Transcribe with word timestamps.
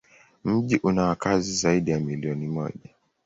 Mji 0.45 0.79
una 0.83 1.03
wakazi 1.03 1.53
zaidi 1.53 1.91
ya 1.91 1.99
milioni 1.99 2.47
moja. 2.47 2.89